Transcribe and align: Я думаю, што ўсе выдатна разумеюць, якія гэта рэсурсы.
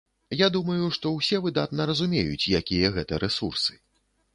Я 0.37 0.47
думаю, 0.55 0.87
што 0.95 1.11
ўсе 1.19 1.43
выдатна 1.45 1.87
разумеюць, 1.93 2.43
якія 2.65 2.93
гэта 3.01 3.13
рэсурсы. 3.27 3.83